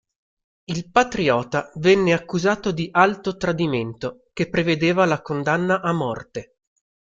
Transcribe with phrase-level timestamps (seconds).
[0.63, 6.55] Il patriota venne accusato di Alto Tradimento, che prevedeva la condanna a morte.